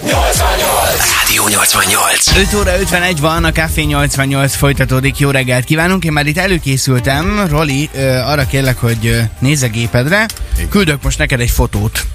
[0.00, 2.36] Rádió 88.
[2.36, 5.18] 5 óra 51 van, a Café 88 folytatódik.
[5.18, 6.04] Jó reggelt kívánunk.
[6.04, 7.46] Én már itt előkészültem.
[7.50, 10.26] Roli, ö, arra kérlek, hogy ö, nézz a gépedre.
[10.68, 12.06] Küldök most neked egy fotót.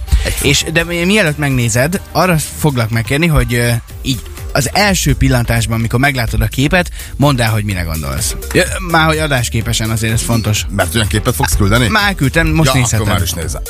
[0.41, 3.69] És de mi- mielőtt megnézed, arra foglak megkérni, hogy ö,
[4.01, 4.21] így
[4.57, 8.35] az első pillantásban, amikor meglátod a képet, mondd el, hogy mire gondolsz.
[8.53, 10.65] Ja, Már hogy adásképesen azért ez fontos.
[10.69, 11.87] Mert olyan képet fogsz küldeni?
[11.87, 12.99] Már küldtem, most ja, nézheted.
[12.99, 13.61] akkor már is nézem.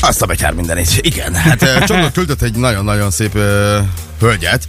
[0.00, 0.98] Azt a betyár mindenit.
[1.00, 3.78] Igen, hát ö, Csongor küldött egy nagyon-nagyon szép ö,
[4.20, 4.64] hölgyet,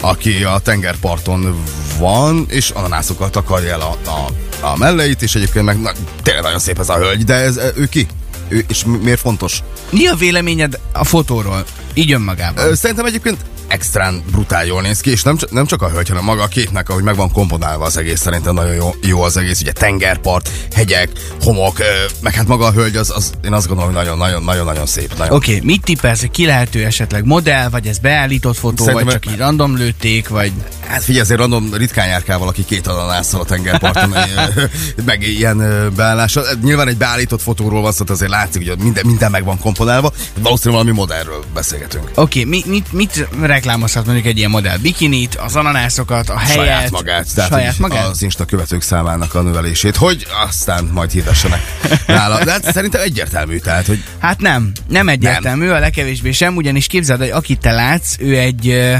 [0.00, 1.62] aki a tengerparton
[1.98, 4.26] van, és ananászokkal takarja el a, a,
[4.66, 5.92] a melleit, és egyébként meg na,
[6.22, 8.06] tényleg nagyon szép ez a hölgy, de ez, ő ki?
[8.48, 9.62] Ő, és mi- miért fontos?
[9.90, 11.64] Mi a véleményed a fotóról?
[11.94, 12.74] Így önmagában.
[12.74, 13.36] Szerintem egyébként
[13.68, 16.46] extrán brutál jól néz ki, és nem csak, nem csak a hölgy, hanem maga a
[16.46, 20.50] képnek, ahogy meg van komponálva az egész, szerintem nagyon jó, jó az egész, ugye tengerpart,
[20.74, 21.76] hegyek, homok,
[22.20, 25.18] meg hát maga a hölgy, az, az én azt gondolom, hogy nagyon-nagyon-nagyon szép.
[25.18, 25.36] Nagyon.
[25.36, 29.32] Oké, okay, mit tippelsz, ki lehető esetleg modell, vagy ez beállított fotó, Szerintem vagy csak
[29.32, 30.52] így random lőtték, vagy...
[30.86, 34.14] Hát figyelj, azért random ritkán járkál valaki két ananásszal a tengerparton,
[35.04, 36.44] meg ilyen beállással.
[36.62, 40.12] Nyilván egy beállított fotóról van szó, azért látszik, hogy minden, minden meg van komponálva.
[40.40, 42.10] Valószínűleg valami modellről beszélgetünk.
[42.14, 44.76] Oké, okay, mi, mit, mit reklámozhat mondjuk egy ilyen modell?
[44.76, 46.56] Bikinit, az ananászokat, a helyet?
[46.56, 48.06] saját magát, tehát saját magát?
[48.06, 51.60] az Insta követők számának a növelését, hogy aztán majd hirdessenek
[52.06, 52.44] nála.
[52.44, 57.18] De hát szerintem egyértelmű, tehát, hogy Hát nem, nem egyértelmű, a legkevésbé sem, ugyanis képzeld,
[57.18, 58.92] hogy akit te látsz, ő egy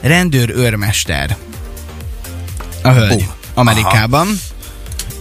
[0.00, 1.36] rendőr őrmester.
[2.82, 3.12] A hölgy.
[3.12, 4.28] Ó, Amerikában.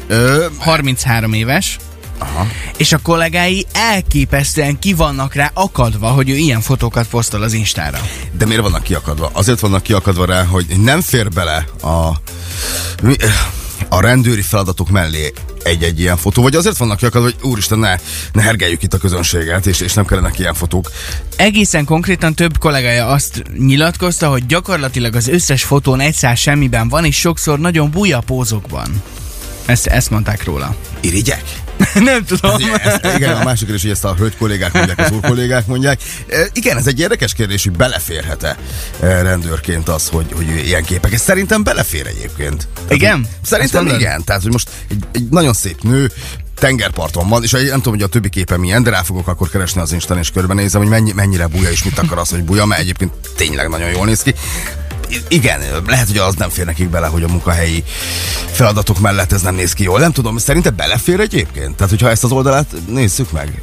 [0.07, 1.77] ö, 33 éves.
[2.21, 2.47] Aha.
[2.77, 7.99] És a kollégái elképesztően ki vannak rá akadva, hogy ő ilyen fotókat posztol az Instára.
[8.31, 9.29] de miért vannak kiakadva?
[9.33, 11.87] Azért vannak kiakadva rá, hogy nem fér bele a,
[13.89, 15.33] a rendőri feladatok mellé
[15.63, 17.95] egy-egy ilyen fotó, vagy azért vannak kiakadva, hogy úristen, ne,
[18.33, 20.91] ne hergeljük itt a közönséget, és, és nem kellenek ilyen fotók.
[21.35, 27.05] Egészen konkrétan több kollégája azt nyilatkozta, hogy gyakorlatilag az összes fotón egy száz semmiben van,
[27.05, 29.01] és sokszor nagyon buja pózokban.
[29.65, 30.75] Ezt, ezt mondták róla.
[31.01, 31.43] Irigyek?
[31.93, 32.61] Nem tudom.
[32.83, 35.99] Ezt, igen, a másik is, hogy ezt a hölgy kollégák mondják, az úr kollégák mondják.
[36.27, 38.57] E, igen, ez egy érdekes kérdés, hogy beleférhet-e
[38.99, 41.13] e, rendőrként az, hogy, hogy ilyen képek.
[41.13, 42.67] Ez szerintem belefér egyébként.
[42.73, 43.27] Tehát, Igen?
[43.41, 44.23] Szerintem igen.
[44.23, 46.11] Tehát, hogy most egy, egy nagyon szép nő,
[46.55, 49.81] tengerparton van, és nem tudom, hogy a többi képe milyen, de rá fogok akkor keresni
[49.81, 52.81] az Instán, és körbenézem, hogy mennyi, mennyire buja, és mit akar az, hogy buja, mert
[52.81, 54.33] egyébként tényleg nagyon jól néz ki.
[55.27, 57.83] Igen, lehet, hogy az nem fér nekik bele, hogy a munkahelyi
[58.51, 59.99] feladatok mellett ez nem néz ki jól.
[59.99, 61.75] Nem tudom, szerintem belefér egyébként?
[61.75, 63.61] Tehát, hogyha ezt az oldalát nézzük meg.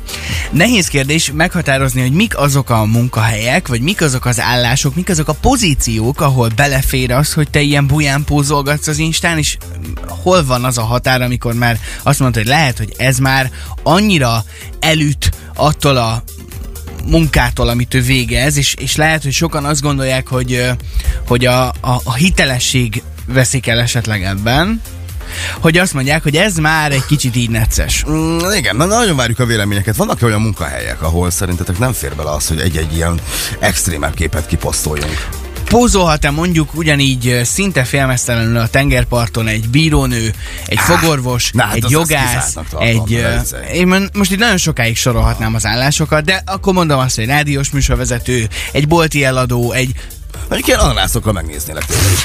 [0.51, 5.29] Nehéz kérdés meghatározni, hogy mik azok a munkahelyek, vagy mik azok az állások, mik azok
[5.29, 9.57] a pozíciók, ahol belefér az, hogy te ilyen buján pózolgatsz az Instán, és
[10.23, 13.51] hol van az a határ, amikor már azt mondod, hogy lehet, hogy ez már
[13.83, 14.45] annyira
[14.81, 16.23] elüt attól a
[17.09, 20.71] munkától, amit ő végez, és, és lehet, hogy sokan azt gondolják, hogy,
[21.27, 24.83] hogy a, a, a hitelesség veszik el esetleg ebben,
[25.61, 28.05] hogy azt mondják, hogy ez már egy kicsit így necces.
[28.11, 29.97] Mm, igen, na, nagyon várjuk a véleményeket.
[29.97, 33.21] Vannak olyan munkahelyek, ahol szerintetek nem fér bele az, hogy egy-egy ilyen
[33.59, 35.48] extrémebb képet kiposztoljunk?
[35.69, 40.35] Pózolhat-e mondjuk ugyanígy szinte félmeztelenül a tengerparton egy bírónő,
[40.67, 43.03] egy fogorvos, na hát egy az- jogász, egy...
[43.05, 43.73] viccelj.
[43.73, 48.49] Én most itt nagyon sokáig sorolhatnám az állásokat, de akkor mondom azt, hogy rádiós műsorvezető,
[48.73, 49.95] egy bolti eladó, egy
[50.49, 52.25] Mondjuk ilyen ananászokkal megnéznélek tőle is.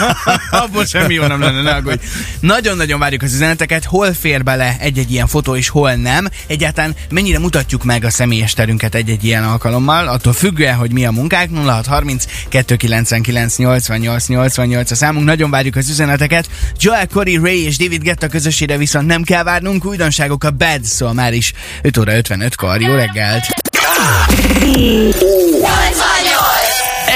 [0.62, 2.04] Abból semmi jó nem lenne, ne aggódj.
[2.40, 6.28] Nagyon-nagyon várjuk az üzeneteket, hol fér bele egy-egy ilyen fotó, és hol nem.
[6.46, 11.10] Egyáltalán mennyire mutatjuk meg a személyes terünket egy-egy ilyen alkalommal, attól függően, hogy mi a
[11.10, 15.26] munkák, 0630 299 88 88 a számunk.
[15.26, 16.48] Nagyon várjuk az üzeneteket.
[16.80, 21.14] Joel Corey, Ray és David Getta közösségre viszont nem kell várnunk, újdonságok a Bad, szóval
[21.14, 22.80] már is 5 óra 55-kor.
[22.80, 23.44] Jó reggelt!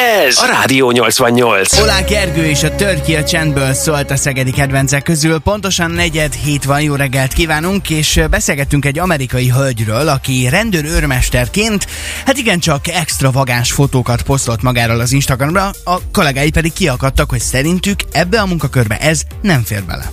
[0.07, 1.81] Ez a Rádió 88.
[1.81, 5.39] Olá Gergő és a Törki a csendből szólt a szegedi kedvencek közül.
[5.39, 11.87] Pontosan negyed hét van, jó reggelt kívánunk, és beszélgettünk egy amerikai hölgyről, aki rendőr őrmesterként,
[12.25, 18.41] hát igencsak extravagáns fotókat posztolt magáról az Instagramra, a kollégái pedig kiakadtak, hogy szerintük ebbe
[18.41, 20.11] a munkakörbe ez nem fér bele.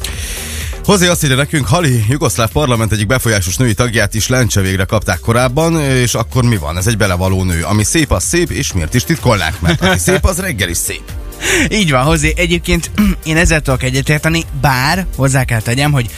[0.83, 5.19] Hozé azt írja nekünk, Hali, Jugoszláv parlament egyik befolyásos női tagját is lencse végre kapták
[5.19, 6.77] korábban, és akkor mi van?
[6.77, 7.63] Ez egy belevaló nő.
[7.63, 9.59] Ami szép, az szép, és miért is titkolnák?
[9.61, 11.01] Mert aki szép, az reggel is szép.
[11.79, 12.33] Így van, Hozé.
[12.35, 12.91] Egyébként
[13.23, 16.09] én ezzel tudok egyetérteni, bár hozzá kell tegyem, hogy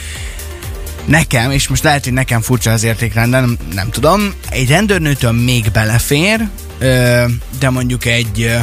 [1.04, 5.70] nekem, és most lehet, hogy nekem furcsa az értékrend, nem, nem tudom, egy rendőrnőtől még
[5.72, 6.48] belefér,
[7.58, 8.56] de mondjuk egy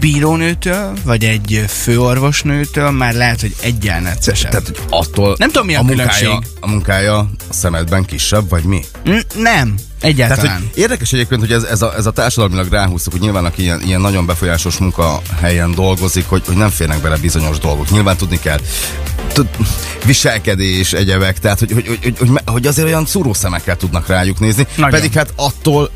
[0.00, 4.50] bírónőtől, vagy egy főorvosnőtől már lehet, hogy egyen neccesebb.
[4.50, 6.50] Tehát, hogy attól Nem tudom, mi a munkája, különbség.
[6.60, 8.80] a munkája a szemedben kisebb, vagy mi?
[9.04, 10.56] N- nem, Tehát, egyáltalán.
[10.58, 13.80] hogy érdekes egyébként, hogy ez, ez, a, ez a társadalmilag ráhúztuk, hogy nyilván aki ilyen,
[13.86, 17.90] ilyen nagyon befolyásos munkahelyen dolgozik, hogy, hogy nem férnek bele bizonyos dolgok.
[17.90, 18.58] Nyilván tudni kell
[19.32, 19.48] tud,
[20.04, 24.40] viselkedés, egyebek, tehát hogy, hogy, hogy, hogy, hogy, hogy azért olyan szúró szemekkel tudnak rájuk
[24.40, 24.90] nézni, Nagyon.
[24.90, 25.90] pedig hát attól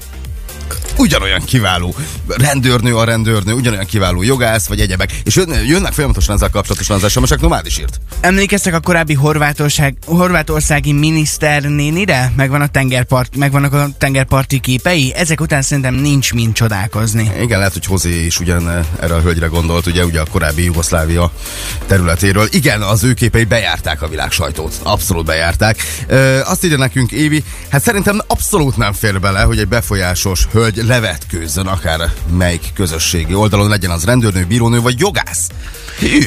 [0.96, 1.94] ugyanolyan kiváló
[2.28, 5.12] rendőrnő a rendőrnő, ugyanolyan kiváló jogász, vagy egyebek.
[5.24, 8.00] És jön- jönnek folyamatosan ezzel kapcsolatosan az SMS-ek, Nomád is írt.
[8.20, 12.32] Emlékeztek a korábbi Horvátország, horvátországi miniszternénire?
[12.36, 15.12] Megvan a tengerpart, megvannak a tengerparti képei?
[15.16, 17.30] Ezek után szerintem nincs mind csodálkozni.
[17.40, 20.64] Igen, lehet, hogy Hozé is ugyan eh, erre a hölgyre gondolt, ugye, ugye a korábbi
[20.64, 21.32] Jugoszlávia
[21.86, 22.46] területéről.
[22.50, 24.74] Igen, az ő képei bejárták a világ sajtót.
[24.82, 25.76] Abszolút bejárták.
[26.06, 30.76] Ö, azt írja nekünk Évi, hát szerintem abszolút nem fér bele, hogy egy befolyásos hölgy
[30.82, 35.48] levetkőzzön akár melyik közösségi oldalon, legyen az rendőrnő, bírónő vagy jogász.
[35.98, 36.18] Hű,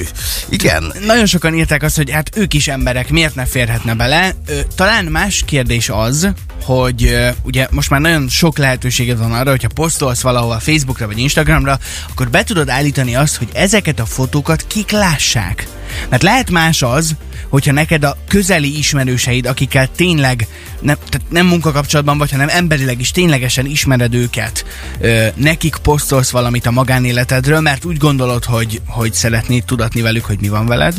[0.49, 0.93] igen.
[1.05, 4.35] Nagyon sokan írták azt, hogy hát ők is emberek, miért ne férhetne bele.
[4.75, 6.29] Talán más kérdés az,
[6.63, 11.79] hogy ugye most már nagyon sok lehetőséged van arra, hogyha posztolsz valahova Facebookra vagy Instagramra,
[12.09, 15.67] akkor be tudod állítani azt, hogy ezeket a fotókat kik lássák.
[16.09, 17.15] Mert lehet más az,
[17.49, 20.47] hogyha neked a közeli ismerőseid, akikkel tényleg
[20.81, 24.65] nem, tehát nem munkakapcsolatban vagy, hanem emberileg is ténylegesen ismered őket,
[24.99, 30.39] ö, nekik posztolsz valamit a magánéletedről, mert úgy gondolod, hogy, hogy szeretnéd tudatni velük, hogy
[30.41, 30.95] mi van veled,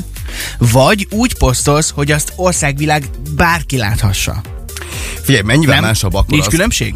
[0.58, 3.04] vagy úgy posztolsz, hogy azt országvilág
[3.36, 4.42] bárki láthassa.
[5.22, 5.84] Figyelj, mennyivel Nem?
[5.84, 6.52] másabb akkor Nincs az...
[6.52, 6.94] különbség?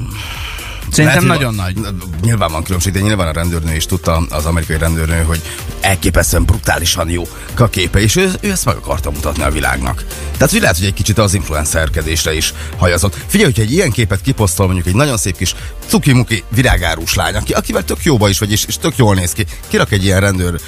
[0.91, 1.95] Szerintem Lehet, nagyon nagy.
[2.23, 5.41] Nyilván van különbség, de nyilván a rendőrnő is tudta, az amerikai rendőrnő, hogy
[5.81, 7.23] elképesztően brutálisan jó
[7.59, 10.05] a képe, és ő, ő ezt meg akarta mutatni a világnak.
[10.33, 13.17] Tehát, hogy lehet, hogy egy kicsit az influencerkedésre is hajazott.
[13.27, 15.55] Figyelj, hogyha egy ilyen képet kiposztol mondjuk egy nagyon szép kis
[15.87, 19.47] cukimuki virágárus lány, aki, akivel tök jóba is vagy, és, és tök jól néz ki,
[19.69, 20.61] kirak egy ilyen rendőr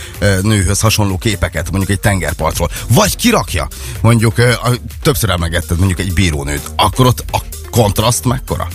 [0.42, 3.69] nőhöz hasonló képeket, mondjuk egy tengerpartról, vagy kirakja,
[4.00, 4.70] mondjuk a,
[5.02, 7.38] többször emlegetted mondjuk egy bírónőt, akkor ott a
[7.70, 8.69] kontraszt mekkora?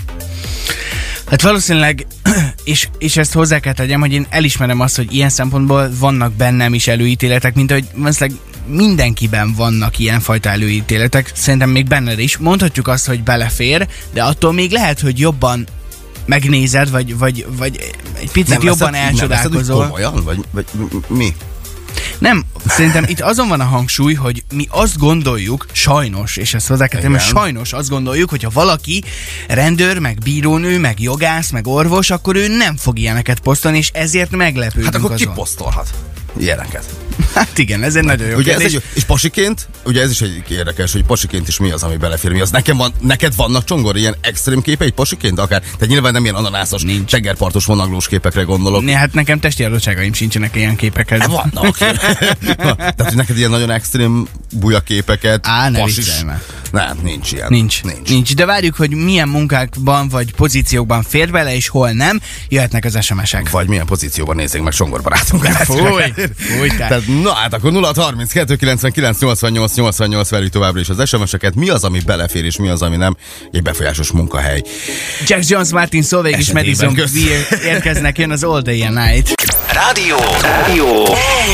[1.29, 2.07] Hát valószínűleg,
[2.63, 6.73] és, és ezt hozzá kell tegyem, hogy én elismerem azt, hogy ilyen szempontból vannak bennem
[6.73, 12.37] is előítéletek, mint hogy valószínűleg mindenkiben vannak ilyenfajta előítéletek, szerintem még benned is.
[12.37, 15.67] Mondhatjuk azt, hogy belefér, de attól még lehet, hogy jobban
[16.25, 19.83] megnézed, vagy, vagy, vagy egy picit jobban nem veszed úgy elcsodálkozol.
[19.83, 20.23] komolyan?
[20.23, 20.65] Vagy, vagy
[21.07, 21.35] mi?
[22.19, 26.87] Nem, szerintem itt azon van a hangsúly, hogy mi azt gondoljuk, sajnos, és ezt hozzá
[26.87, 27.35] kell tenni, hogy Igen.
[27.35, 29.03] sajnos azt gondoljuk, hogyha valaki
[29.47, 34.31] rendőr, meg bírónő, meg jogász, meg orvos, akkor ő nem fog ilyeneket posztolni, és ezért
[34.35, 35.27] meglepődünk Hát akkor azon.
[35.27, 35.89] kiposztolhat
[36.37, 36.85] ilyeneket.
[37.33, 38.77] Hát igen, ez egy nagyon jó Ugye ez kérdés.
[38.77, 42.31] egy, és pasiként, ugye ez is egy érdekes, hogy pasiként is mi az, ami belefér.
[42.31, 45.59] Mi az nekem van, neked vannak csongor ilyen extrém képeid pasiként akár?
[45.61, 47.11] Tehát nyilván nem ilyen ananászos, Nincs.
[47.11, 48.83] tengerpartos vonaglós képekre gondolok.
[48.83, 51.19] Né, hát nekem testi adottságaim sincsenek ilyen képekhez.
[51.19, 51.77] Hát vannak.
[52.97, 54.27] Tehát, neked ilyen nagyon extrém
[54.59, 56.25] buja képeket, Á, ne pasis-.
[56.71, 57.47] Nem, nincs ilyen.
[57.49, 58.09] Nincs, nincs.
[58.09, 58.35] nincs.
[58.35, 62.19] De várjuk, hogy milyen munkákban vagy pozíciókban fér bele, és hol nem.
[62.49, 63.49] Jöhetnek az SMS-ek.
[63.49, 65.51] Vagy milyen pozícióban nézzék meg Songor barátunkat.
[65.51, 66.03] Fúj,
[66.37, 66.75] fúj, te.
[66.75, 71.55] Tehát, na hát akkor 0 32 99 88 88 verjük továbbra is az SMS-eket.
[71.55, 73.15] Mi az, ami belefér, és mi az, ami nem?
[73.51, 74.63] Egy befolyásos munkahely.
[75.25, 76.93] Jack Jones, Martin Solveig és Madison.
[76.93, 79.56] Beer érkeznek, jön az All Day and Night.
[79.77, 80.17] Rádió.
[80.41, 81.05] Rádió.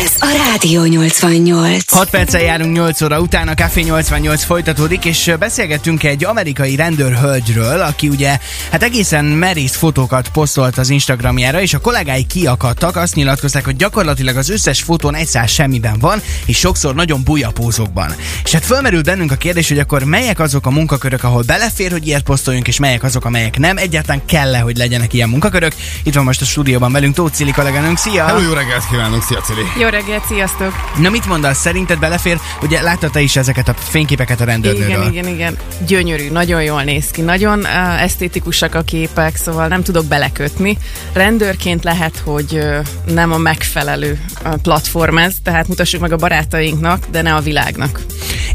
[0.03, 1.91] Ez a Rádió 88.
[1.91, 7.81] 6 perccel járunk 8 óra után, a Café 88 folytatódik, és beszélgettünk egy amerikai rendőrhölgyről,
[7.81, 8.37] aki ugye
[8.71, 14.37] hát egészen merész fotókat posztolt az Instagramjára, és a kollégái kiakadtak, azt nyilatkozták, hogy gyakorlatilag
[14.37, 18.15] az összes fotón egy száz semmiben van, és sokszor nagyon buja pózokban.
[18.43, 22.07] És hát fölmerült bennünk a kérdés, hogy akkor melyek azok a munkakörök, ahol belefér, hogy
[22.07, 23.77] ilyet posztoljunk, és melyek azok, amelyek nem.
[23.77, 25.73] Egyáltalán kell-e, hogy legyenek ilyen munkakörök.
[26.03, 27.97] Itt van most a stúdióban velünk Tóth Cili kolléganőnk.
[27.97, 28.12] Szia!
[28.21, 29.61] Hello, jó reggelt kívánunk, szia Cili!
[29.79, 30.73] Jó reggelt, sziasztok!
[30.99, 32.39] Na mit mondasz, szerinted belefér?
[32.61, 34.89] Ugye láttad te is ezeket a fényképeket a rendőrnőről?
[34.89, 35.57] Igen, igen, igen.
[35.87, 37.21] Gyönyörű, nagyon jól néz ki.
[37.21, 40.77] Nagyon uh, esztétikusak a képek, szóval nem tudok belekötni.
[41.13, 42.77] Rendőrként lehet, hogy uh,
[43.13, 48.01] nem a megfelelő uh, platform ez, tehát mutassuk meg a barátainknak, de ne a világnak.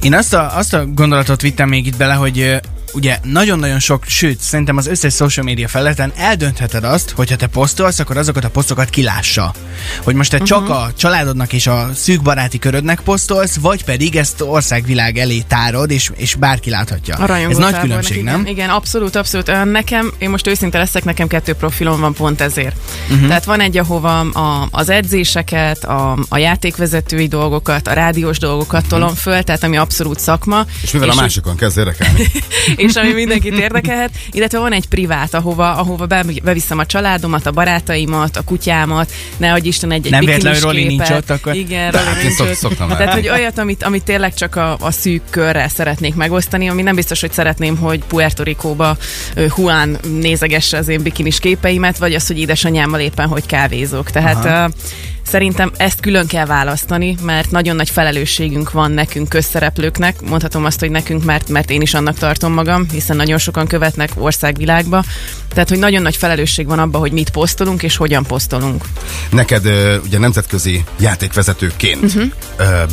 [0.01, 2.61] Én azt a, azt a gondolatot vittem még itt bele, hogy
[2.93, 7.99] ugye nagyon-nagyon sok, sőt, szerintem az összes social media felületen eldöntheted azt, hogyha te posztolsz,
[7.99, 9.55] akkor azokat a posztokat kilássa.
[10.03, 10.49] Hogy most te uh-huh.
[10.49, 15.91] csak a családodnak és a szűk baráti körödnek posztolsz, vagy pedig ezt országvilág elé tárod,
[15.91, 17.15] és, és bárki láthatja.
[17.15, 18.47] A Ez nagy különbség, igen, nem?
[18.47, 19.65] Igen, abszolút, abszolút.
[19.65, 22.77] Nekem, én most őszinte leszek, nekem kettő profilom van pont ezért.
[23.11, 23.29] Uh-huh.
[23.29, 29.15] Tehát van egy, ahova a, az edzéseket, a, a játékvezetői dolgokat, a rádiós dolgokat tolom
[29.15, 30.67] föl, tehát ami abszolút szakma.
[30.83, 32.27] És mivel a úgy- másikon kezd érdekelni?
[32.79, 37.51] és ami mindenkit érdekelhet, illetve van egy privát, ahova, ahova be, beviszem a családomat, a
[37.51, 41.91] barátaimat, a kutyámat, ne adj Isten egy, egy Nem véletlenül Roli nincs ott, akkor- Igen,
[41.91, 42.55] Roli hát nincs szok- ott.
[42.55, 46.83] szoktam Tehát, hogy olyat, amit, amit tényleg csak a, a szűk körrel szeretnék megosztani, ami
[46.83, 48.97] nem biztos, hogy szeretném, hogy Puerto Ricóba
[49.57, 54.11] Juan nézegesse az én bikinis képeimet, vagy az, hogy édesanyámmal éppen hogy kávézok.
[54.11, 54.75] Tehát uh,
[55.29, 60.21] Szerintem ezt külön kell választani, mert nagyon nagy felelősségünk van nekünk közszereplőknek.
[60.21, 64.11] Mondhatom azt, hogy nekünk, mert, mert én is annak tartom magam, hiszen nagyon sokan követnek
[64.15, 65.05] országvilágba.
[65.49, 68.85] Tehát, hogy nagyon nagy felelősség van abban, hogy mit posztolunk és hogyan posztolunk.
[69.31, 69.67] Neked
[70.05, 72.31] ugye nemzetközi játékvezetőként uh-huh.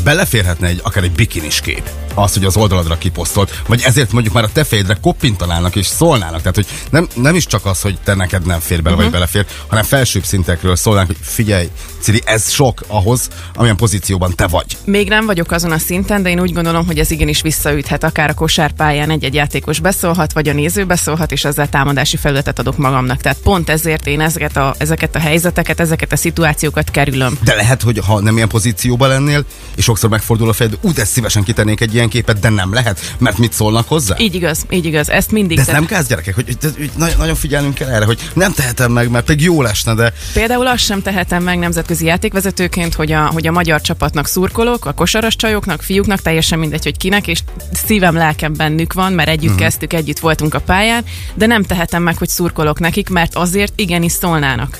[0.03, 4.43] beleférhetne egy, akár egy bikinis kép, az, hogy az oldaladra kiposztolt, vagy ezért mondjuk már
[4.43, 6.37] a te fejedre koppintanának és szólnának.
[6.39, 9.05] Tehát, hogy nem, nem is csak az, hogy te neked nem fér bele, Mhm.
[9.05, 9.21] uh-huh.
[9.21, 11.69] vagy belefér, hanem felsőbb szintekről szólnánk, hogy figyelj,
[11.99, 14.77] Ciri, ez sok ahhoz, amilyen pozícióban te vagy.
[14.85, 18.03] Még nem vagyok azon a szinten, de én úgy gondolom, hogy ez igenis visszaüthet.
[18.03, 22.77] Akár a kosárpályán egy-egy játékos beszólhat, vagy a néző beszólhat, és ezzel támadási felületet adok
[22.77, 23.21] magamnak.
[23.21, 27.37] Tehát pont ezért én ezeket a, ezeket a helyzeteket, ezeket a szituációkat kerülöm.
[27.43, 29.45] De lehet, hogy ha nem ilyen pozícióban lennél,
[29.75, 33.15] és sokszor megfordul a fejed, úgy ezt szívesen kitennék egy ilyen képet, de nem lehet,
[33.17, 34.15] mert mit szólnak hozzá?
[34.17, 35.09] Így igaz, így igaz.
[35.09, 35.55] Ezt mindig.
[35.55, 38.29] De ez tehát- nem káz gyerekek, hogy, hogy, hogy nagyon, nagyon figyelnünk kell erre, hogy
[38.33, 42.93] nem tehetem meg, mert pedig jó lesne, de Például azt sem tehetem meg nemzetközi játékvezetőként,
[42.93, 47.27] hogy a, hogy a magyar csapatnak szurkolok, a kosaras csajoknak, fiúknak, teljesen mindegy, hogy kinek,
[47.27, 47.39] és
[47.85, 49.63] szívem, lelkem bennük van, mert együtt uh-huh.
[49.63, 54.11] kezdtük, együtt voltunk a pályán, de nem tehetem meg, hogy szurkolok nekik, mert azért igenis
[54.11, 54.77] szólnának.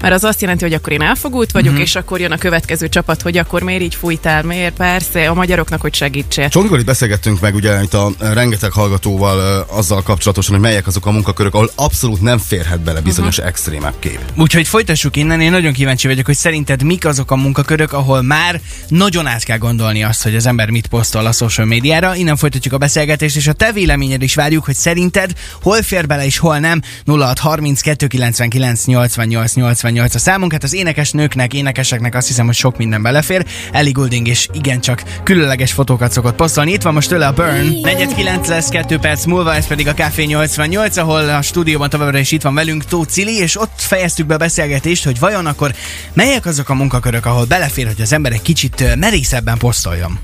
[0.00, 1.86] Mert az azt jelenti, hogy akkor én elfogult vagyok, uh-huh.
[1.86, 5.80] és akkor jön a következő csapat, hogy akkor miért így fújtál, miért persze, a magyaroknak,
[5.80, 6.48] hogy segítsél.
[6.48, 11.54] Csongori beszélgettünk meg ugye itt a rengeteg hallgatóval azzal kapcsolatosan, hogy melyek azok a munkakörök,
[11.54, 13.52] ahol abszolút nem férhet bele bizonyos uh-huh.
[13.52, 14.20] extrémebb kép.
[14.36, 18.60] Úgyhogy folytassuk innen, én nagyon kíváncsi vagyok, hogy szerinted mik azok a munkakörök, ahol már
[18.88, 22.14] nagyon át kell gondolni azt, hogy az ember mit posztol a social médiára.
[22.14, 26.24] Innen folytatjuk a beszélgetést, és a te véleményed is várjuk, hogy szerinted hol fér bele
[26.24, 26.82] és hol nem.
[27.06, 30.52] 0632 99 88 88 a számunk.
[30.52, 33.46] Hát az énekes nőknek, énekeseknek azt hiszem, hogy sok minden belefér.
[33.72, 36.72] Ellie Goulding is igencsak különleges fotókat szokott posztolni.
[36.72, 37.80] Itt van most tőle a Burn.
[37.82, 42.30] 49 lesz, 2 perc múlva, ez pedig a Café 88, ahol a stúdióban továbbra is
[42.32, 45.74] itt van velünk Tóth Cili, és ott fejeztük be a beszélgetést, hogy vajon akkor
[46.12, 50.18] melyek azok a munkakörök, ahol belefér, hogy az ember egy kicsit merészebben posztoljon.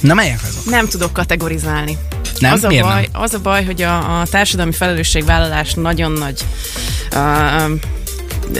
[0.00, 0.64] Na melyek azok?
[0.64, 1.96] Nem tudok kategorizálni.
[2.38, 2.52] Nem?
[2.52, 3.22] Az a, Miért baj, nem?
[3.22, 6.44] az a baj, hogy a, a társadalmi felelősségvállalás nagyon nagy
[7.12, 7.80] uh,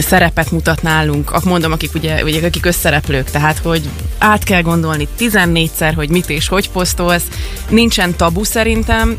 [0.00, 5.92] szerepet mutat nálunk, mondom, akik ugye, ugye akik összereplők, tehát hogy át kell gondolni 14-szer,
[5.94, 7.24] hogy mit és hogy posztolsz.
[7.68, 9.18] Nincsen tabu szerintem,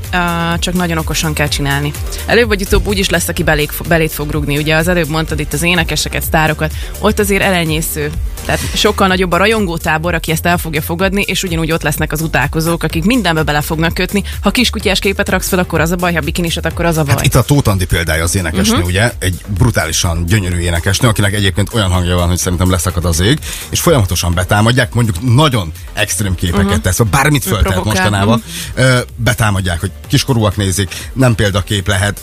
[0.60, 1.92] csak nagyon okosan kell csinálni.
[2.26, 4.58] Előbb vagy utóbb úgy is lesz, aki beléd, belét fog rugni.
[4.58, 8.12] Ugye az előbb mondtad itt az énekeseket, sztárokat, ott azért elenyésző.
[8.46, 12.22] Tehát sokkal nagyobb a rajongótábor, aki ezt el fogja fogadni, és ugyanúgy ott lesznek az
[12.22, 14.24] utálkozók, akik mindenbe bele fognak kötni.
[14.42, 17.14] Ha kiskutyás képet raksz fel, akkor az a baj, ha bikiniset, akkor az a baj.
[17.16, 18.74] Hát itt a Tóth Andi példája az énekesnő, Mhm.
[18.74, 18.88] uh-huh.
[18.90, 19.12] ugye?
[19.20, 23.80] Egy brutálisan gyönyörű énekesnő, akinek egyébként olyan hangja van, hogy szerintem leszakad az ég, és
[23.80, 26.70] folyamatosan betámadják, mondjuk nagyon extrém képeket Mhm.
[26.70, 26.84] uh-huh.
[26.84, 32.20] tesz, bármit föltehet mostanában, ö, betámadják, hogy kiskorúak nézik, nem példakép lehet,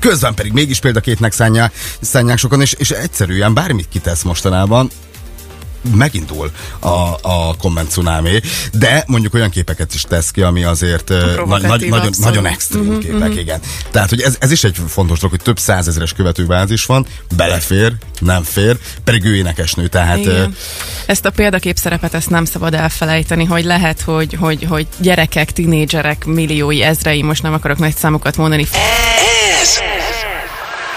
[0.00, 4.90] közben pedig mégis példaképnek szánják, szánják sokan, és, és egyszerűen bármit kitesz mostanában,
[5.94, 6.88] megindul a,
[7.22, 8.40] a komment cunami,
[8.72, 12.98] de mondjuk olyan képeket is tesz ki, ami azért Provokatív, nagy, nagyon, nagyon extrém uh-huh,
[12.98, 13.38] képek, uh-huh.
[13.38, 13.60] igen.
[13.90, 18.42] Tehát, hogy ez, ez is egy fontos dolog, hogy több százezeres követőbázis van, belefér, nem
[18.42, 20.56] fér, pedig ő énekesnő, tehát Igen.
[21.06, 26.24] Ezt a példakép szerepet ezt nem szabad elfelejteni, hogy lehet, hogy, hogy, hogy gyerekek, tinédzserek,
[26.24, 28.66] milliói, ezrei, most nem akarok nagy számokat mondani,
[29.62, 29.78] Ez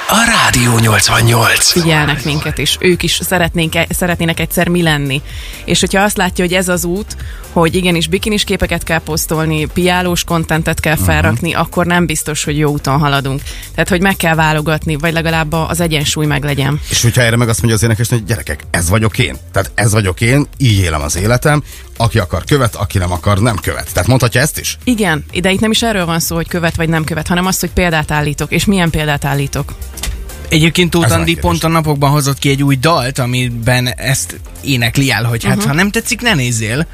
[0.10, 1.72] a Rádió 88.
[1.72, 5.22] figyelnek minket, és ők is szeretnénk, e, szeretnének egyszer mi lenni.
[5.66, 7.16] És hogyha azt látja, hogy ez az út,
[7.52, 11.66] hogy igenis bikinis képeket kell posztolni, piálós kontentet kell felrakni, uh-huh.
[11.66, 13.42] akkor nem biztos, hogy jó úton haladunk.
[13.72, 16.80] Tehát, hogy meg kell válogatni, vagy legalább az egyensúly meg legyen.
[16.90, 19.38] És hogyha erre meg azt mondja az énekesnő, hogy gyerekek, ez vagyok én.
[19.52, 21.64] Tehát ez vagyok én, így élem az életem,
[21.98, 23.94] aki akar követ, aki nem akar, nem követ.
[23.94, 24.78] Tehát mondhatja ezt is?
[24.84, 27.60] Igen, de itt nem is erről van szó, hogy követ vagy nem követ, hanem az,
[27.60, 28.52] hogy példát állítok.
[28.52, 29.74] És milyen példát állítok?
[30.50, 35.24] Egyébként Tóth Andi pont a napokban hozott ki egy új dalt, amiben ezt énekli el,
[35.24, 35.58] hogy hát Mhm.
[35.60, 35.75] uh-huh.
[35.75, 36.88] ha nem tetszik, ne nézzél.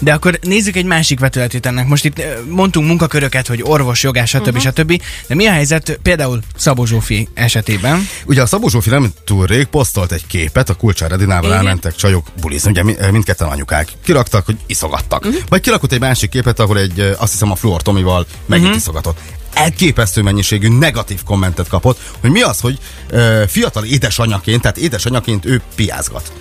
[0.00, 1.86] De akkor nézzük egy másik vetületét ennek.
[1.86, 4.46] Most itt ö, mondtunk munkaköröket, hogy orvos, jogás, stb.
[4.46, 4.56] Mhm.
[4.56, 4.72] Uh-huh.
[4.72, 5.02] stb.
[5.26, 8.08] De mi a helyzet például Szabó Zsófi esetében?
[8.26, 12.26] Ugye a Szabó Zsófi nem túl rég posztolt egy képet, a Kulcsár Edinával elmentek csajok
[12.40, 13.88] bulizni, ugye mi- mindketten anyukák.
[14.04, 15.24] Kiraktak, hogy iszogattak.
[15.24, 15.40] Uh-huh.
[15.48, 18.82] Vagy kirakott egy másik képet, ahol egy, ö, azt hiszem a Fluor Tomival megint uh-huh.
[18.82, 19.18] iszogatott.
[19.54, 22.78] Elképesztő mennyiségű negatív kommentet kapott, hogy mi az, hogy
[23.10, 26.32] ö, fiatal édesanyaként, tehát édesanyaként ő piázgat.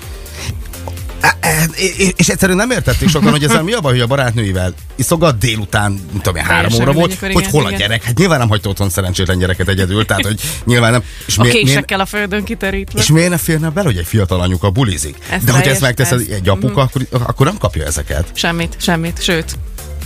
[1.22, 1.70] E- e-
[2.18, 5.92] és- egyszerűen nem értették sokan, hogy ezzel mi a baj, hogy a barátnőivel iszogat délután,
[5.92, 7.80] nem tudom, három óra volt, hogy igen, hol a igen.
[7.80, 8.04] gyerek.
[8.04, 11.04] Hát nyilván nem hagyta otthon szerencsétlen gyereket egyedül, tehát hogy nyilván nem.
[11.26, 13.00] És A miért- miért- késekkel a földön kiterítve.
[13.00, 15.16] és miért ne férne bele, hogy egy fiatal anyuka bulizik?
[15.30, 16.32] Ez De hogy ezt ez- Mhm.
[16.34, 18.28] egy apuka, akkor, akkor nem kapja ezeket.
[18.34, 19.58] Semmit, semmit, sőt.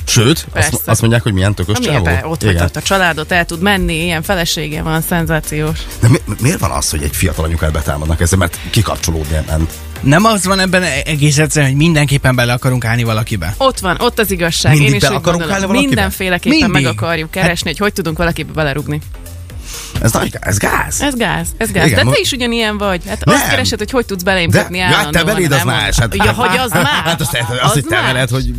[0.07, 0.77] Sőt, azt, Persze.
[0.85, 2.05] azt mondják, hogy milyen tökös Ami csávó.
[2.05, 2.69] ebbe ott Igen.
[2.73, 5.79] a családot, el tud menni, ilyen felesége van, szenzációs.
[5.99, 9.71] De mi, miért van az, hogy egy fiatal anyukát betámadnak ezzel, mert kikapcsolódni ment?
[10.01, 13.53] Nem az van ebben egész egyszerűen, hogy mindenképpen bele akarunk állni valakibe.
[13.57, 14.71] Ott van, ott az igazság.
[14.71, 15.53] Mindig Én is be akarunk gondolom.
[15.53, 15.87] állni valakibe?
[15.93, 16.83] Mindenféleképpen Mindig.
[16.83, 18.99] meg akarjuk keresni, hogy hogy tudunk valakibe belerugni.
[20.01, 21.01] Ez nagy gáz, ez gáz.
[21.01, 21.87] Ez gáz, ez gáz.
[21.87, 23.01] Igen, De te is ugyanilyen vagy.
[23.07, 23.35] Hát Nem.
[23.35, 25.99] azt keresed, hogy hogy tudsz De, belémködni ja, hát te beléd az más.
[25.99, 26.85] Hát, Ja, hogy az más.
[26.87, 28.53] Hát azt, azt, Az azt hogy te veled, hogy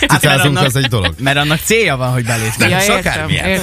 [0.00, 1.14] mert cicázunk, az egy dolog.
[1.18, 2.70] Mert annak célja van, hogy belépjen.
[2.70, 3.60] Ja, értem, akármilyen.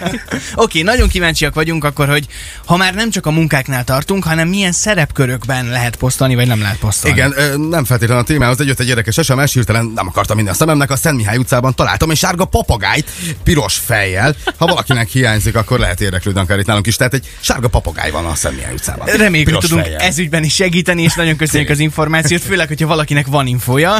[0.54, 2.26] Oké, nagyon kíváncsiak vagyunk akkor, hogy
[2.64, 6.78] ha már nem csak a munkáknál tartunk, hanem milyen szerepkörökben lehet posztolni, vagy nem lehet
[6.78, 7.16] posztolni.
[7.16, 10.54] Igen, ö, nem feltétlenül a témához, de jött egy érdekes SMS, hirtelen nem akartam minden
[10.54, 13.10] a szememnek, a Szent Mihály utcában találtam egy sárga papagájt,
[13.42, 14.34] piros fejjel.
[14.56, 16.96] Ha valakinek hiányzik, akkor lehet érdeklődni akár itt nálunk is.
[16.96, 19.06] Tehát egy sárga papagáj van a Szent Mihály utcában.
[19.06, 20.00] Reméljük, hogy tudunk fejjel.
[20.00, 23.98] ezügyben is segíteni, és nagyon köszönjük az információt, főleg, hogyha valakinek van infója,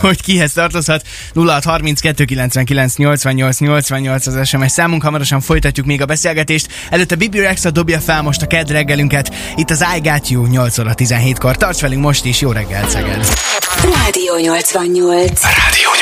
[0.00, 1.06] hogy kihez tartozhat.
[1.34, 6.68] 0632 99 88 88 az SMS számunk, hamarosan folytatjuk még a beszélgetést.
[6.90, 9.34] Előtte Bibi Rexa dobja fel most a kedd reggelünket.
[9.56, 11.56] Itt az I Got You 8 óra 17-kor.
[11.56, 13.26] Tarts velünk most is, jó reggel, Szeged!
[13.82, 15.42] Rádió 88.
[15.42, 16.01] Rádió 88.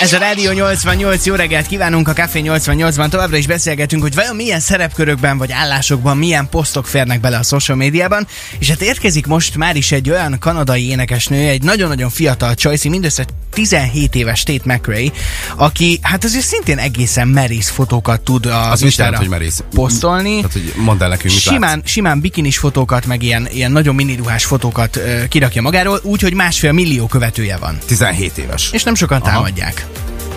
[0.00, 3.08] Ez a Rádió 88, jó reggelt kívánunk a Café 88-ban.
[3.08, 7.76] Továbbra is beszélgetünk, hogy vajon milyen szerepkörökben vagy állásokban milyen posztok férnek bele a social
[7.76, 8.26] médiában.
[8.58, 13.24] És hát érkezik most már is egy olyan kanadai énekesnő, egy nagyon-nagyon fiatal Choice, mindössze
[13.52, 15.10] 17 éves Tate McRae,
[15.56, 19.62] aki hát azért szintén egészen merész fotókat tud az Az Instára jelent, hogy merész?
[19.74, 20.34] posztolni.
[20.36, 24.44] Tehát, hogy mondd el nekünk, mit Simán, simán bikinis fotókat, meg ilyen, ilyen nagyon miniruhás
[24.44, 27.78] fotókat ö, kirakja magáról, úgyhogy másfél millió követője van.
[27.86, 28.70] 17 éves.
[28.72, 29.30] És nem sokan Aha.
[29.30, 29.86] támadják.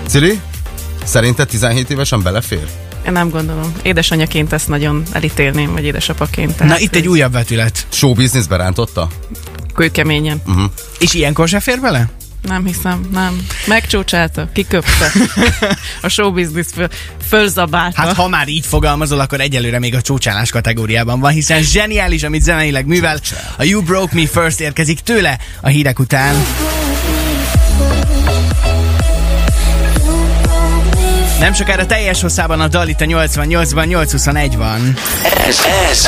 [0.08, 0.40] Cili,
[1.04, 2.68] szerinted 17 évesen belefér?
[3.06, 3.74] Én nem gondolom.
[3.82, 6.56] Édesanyaként ezt nagyon elítélném, vagy édesapaként.
[6.56, 7.88] Tehát Na itt egy újabb vetület.
[7.90, 9.08] Show businessbe rántotta?
[9.76, 10.42] Kőkeményen.
[11.00, 12.10] És ilyenkor se fér bele?
[12.42, 13.48] Nem hiszem, nem.
[13.68, 15.12] Megcsócsálta, kiköpte.
[16.02, 16.88] a showbiznisz föl,
[17.28, 18.02] fölzabálta.
[18.02, 22.42] Hát ha már így fogalmazol, akkor egyelőre még a csócsálás kategóriában van, hiszen zseniális, amit
[22.42, 23.20] zeneileg művel.
[23.58, 26.36] A You Broke Me First érkezik tőle a hírek után.
[27.80, 28.99] love.
[31.40, 34.94] Nem sokára teljes hosszában a dal itt a 88-ban, 821 van.
[35.48, 35.60] Ez,
[35.92, 36.06] ez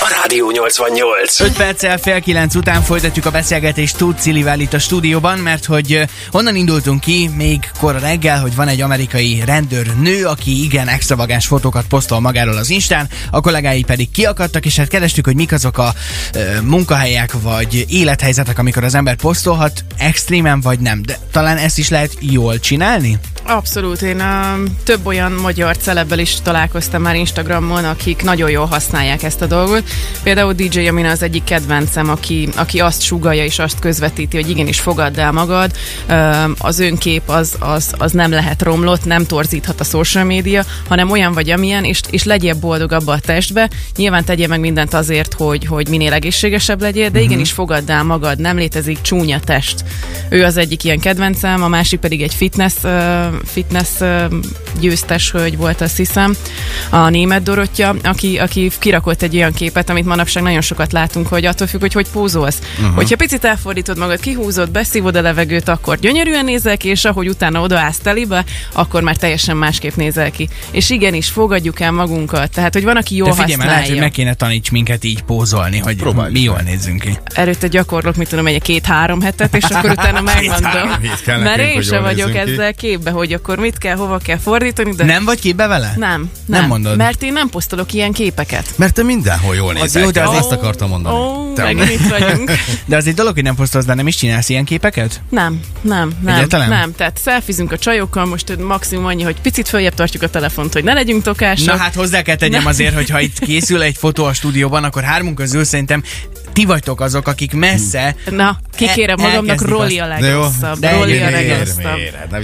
[0.00, 1.40] a Rádió 88.
[1.40, 5.92] 5 perccel fél kilenc után folytatjuk a beszélgetést Tud Cilivel itt a stúdióban, mert hogy
[5.92, 10.88] ö, honnan indultunk ki még kora reggel, hogy van egy amerikai rendőr nő, aki igen
[10.88, 15.52] extravagáns fotókat posztol magáról az Instán, a kollégái pedig kiakadtak, és hát kerestük, hogy mik
[15.52, 15.94] azok a
[16.34, 21.88] ö, munkahelyek vagy élethelyzetek, amikor az ember posztolhat extrémen vagy nem, de talán ezt is
[21.88, 23.18] lehet jól csinálni?
[23.46, 24.53] Abszolút, én uh,
[24.84, 29.82] több olyan magyar celebbel is találkoztam már Instagramon, akik nagyon jól használják ezt a dolgot.
[30.22, 34.80] Például DJ Amina az egyik kedvencem, aki, aki azt sugalja és azt közvetíti, hogy igenis
[34.80, 35.70] fogadd el magad,
[36.58, 41.32] az önkép az, az, az nem lehet romlott, nem torzíthat a social media, hanem olyan
[41.32, 43.70] vagy amilyen, és, és legyél boldog abba a testbe.
[43.96, 48.38] Nyilván tegyél meg mindent azért, hogy, hogy minél egészségesebb legyél, de igenis fogadd el magad,
[48.38, 49.84] nem létezik csúnya test.
[50.28, 52.74] Ő az egyik ilyen kedvencem, a másik pedig egy fitness,
[53.44, 53.90] fitness
[54.80, 56.34] győztes hölgy volt, azt hiszem,
[56.90, 61.44] a német Dorottya, aki, aki kirakott egy olyan képet, amit manapság nagyon sokat látunk, hogy
[61.44, 62.58] attól függ, hogy hogy pózolsz.
[62.78, 62.94] Uh-huh.
[62.94, 67.60] Hogyha picit elfordítod magad, kihúzod, beszívod a levegőt, akkor gyönyörűen nézel ki, és ahogy utána
[67.60, 70.48] odaállsz telibe, akkor már teljesen másképp nézel ki.
[70.70, 72.50] És igenis, fogadjuk el magunkat.
[72.50, 74.02] Tehát, hogy van, aki jól De figyelj, mert lehet, hogy használja.
[74.02, 77.18] meg kéne taníts minket így pózolni, hogy Próbáljuk mi jól nézzünk ki.
[77.34, 80.90] Előtte gyakorlok, mit tudom, egy két-három hetet, és akkor utána megmondom.
[81.26, 82.38] Mert én sem vagyok ki.
[82.38, 85.94] ezzel képbe, hogy akkor mit kell, hova kell fordítani, de Nem vagy képbe vele?
[85.96, 86.10] nem,
[86.46, 86.96] nem, Nem mondod.
[86.96, 88.72] Mert én nem posztolok ilyen képeket.
[88.76, 90.02] Mert te mindenhol jól nézel.
[90.02, 91.16] jó, de az- azt akartam mondani.
[91.16, 92.50] Ó, Te- megint itt vagyunk.
[92.86, 95.20] De az egy dolog, hogy nem posztolsz, de nem is csinálsz ilyen képeket?
[95.30, 96.34] Nem, nem, nem.
[96.34, 96.68] Egyáltalán?
[96.68, 100.84] Nem, tehát szelfizünk a csajokkal, most maximum annyi, hogy picit följebb tartjuk a telefont, hogy
[100.84, 101.66] ne legyünk tokásak.
[101.66, 105.02] Na hát hozzá kell tegyem azért, hogy ha itt készül egy fotó a stúdióban, akkor
[105.02, 106.02] hármunk közül szerintem
[106.54, 110.78] ti vagytok azok, akik messze Na, kikérem El- magamnak, Roli a legrosszabb.
[110.78, 111.98] de Roli a legrosszabb.
[112.18, 112.38] Hát Ne.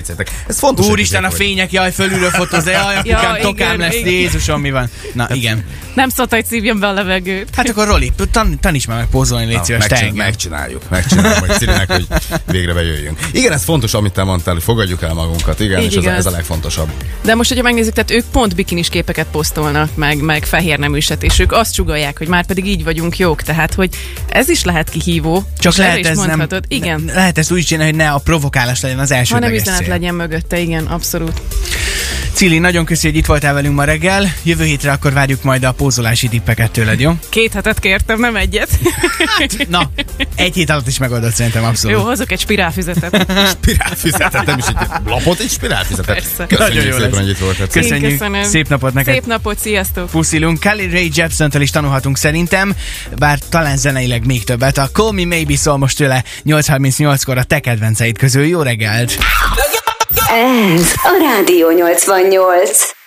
[0.49, 0.85] Ez fontos.
[0.85, 4.13] hogy Úristen, a fények, jaj, fölülről fotóz, jaj, apukám, Ja, tokám igen, lesz, igen.
[4.13, 4.89] Jézusom, mi van?
[5.13, 5.65] Na, igen.
[5.95, 7.49] Nem szabad, hogy szívjam be a levegőt.
[7.57, 12.07] Hát akkor Roli, tan- taníts már meg pózolni, légy szíves, megcsin- megcsináljuk, megcsináljuk Cirinek, hogy
[12.47, 13.19] végre bejöjjünk.
[13.33, 16.11] Igen, ez fontos, amit te mondtál, hogy fogadjuk el magunkat, igen, Így és ez a,
[16.11, 16.89] ez a legfontosabb.
[17.23, 21.39] De most, hogyha megnézzük, tehát ők pont bikinis képeket posztolnak, meg, meg fehér neműset, és
[21.39, 23.43] ők azt csugalják, hogy már pedig így vagyunk jók.
[23.43, 23.89] Tehát, hogy
[24.29, 25.45] Ez is lehet kihívó.
[25.59, 26.47] Csak lehet ez nem.
[26.69, 27.01] Igen.
[27.01, 30.15] ne- lehet ezt úgy csinálni, hogy ne a provokálás legyen az első hanem üzenet legyen
[30.15, 31.41] mögötte, igen, abszolút.
[32.33, 34.35] Cili, nagyon köszi, hogy itt voltál velünk ma reggel.
[34.43, 37.13] Jövő hétre akkor várjuk majd a pózolási tippeket tőled, jó?
[37.29, 38.69] Két hetet kértem, nem egyet.
[39.69, 39.91] Na,
[40.35, 41.97] egy hét alatt is megoldott szerintem abszolút.
[41.97, 43.33] Jó, hozok egy spirálfüzetet.
[43.61, 46.15] Spirálfüzetet, nem is egy lapot, egy spirálfüzetet.
[46.15, 46.47] Persze.
[46.47, 47.19] Köszönjük Nagyon jó szépen, lesz.
[47.19, 47.67] hogy itt voltál.
[47.67, 48.11] Köszönjük.
[48.11, 48.43] köszönöm.
[48.43, 49.15] Szép napot neked.
[49.15, 50.11] Szép napot, sziasztok!
[50.11, 50.61] Puszilunk.
[50.61, 52.75] Kelly Ray Jepsen-től is tanulhatunk szerintem,
[53.19, 54.79] bár talán zeneileg még többet.
[54.79, 58.45] A Call Me Maybe szól most tőle 8.38-kor a te kedvenceid közül.
[58.45, 59.19] Jó reggelt!
[60.31, 63.00] Ez a Rádió 88.